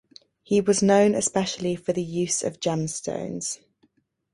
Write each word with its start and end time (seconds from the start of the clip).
He 0.41 0.61
was 0.61 0.81
known 0.81 1.13
especially 1.13 1.75
for 1.75 1.93
the 1.93 2.01
use 2.01 2.41
of 2.41 2.59
gemstones. 2.59 3.59